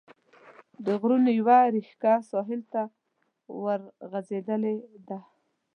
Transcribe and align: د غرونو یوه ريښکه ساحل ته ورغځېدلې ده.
د 0.85 0.87
غرونو 1.01 1.29
یوه 1.39 1.57
ريښکه 1.73 2.13
ساحل 2.29 2.61
ته 2.73 2.81
ورغځېدلې 3.63 4.75
ده. 5.07 5.17